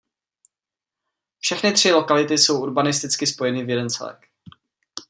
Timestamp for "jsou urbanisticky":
2.37-3.27